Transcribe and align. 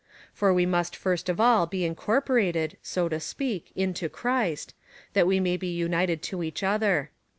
For 0.33 0.51
we 0.51 0.65
must 0.65 0.95
first 0.95 1.29
of 1.29 1.39
all 1.39 1.67
be 1.67 1.85
incorporated 1.85 2.75
(so 2.81 3.07
to 3.07 3.19
speak) 3.19 3.71
into 3.75 4.09
Christ, 4.09 4.73
that 5.13 5.27
we 5.27 5.39
may 5.39 5.57
be 5.57 5.71
united 5.71 6.23
to 6.23 6.41
each 6.41 6.63
other. 6.63 7.11